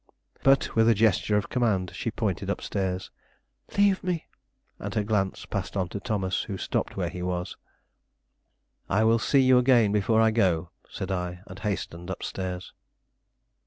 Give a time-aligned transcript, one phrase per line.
[0.41, 3.11] But, with a gesture of command, she pointed up stairs.
[3.77, 4.25] "Leave me!"
[4.79, 7.55] and her glance passed on to Thomas, who stopped where he was.
[8.89, 12.73] "I will see you again before I go," said I, and hastened up stairs.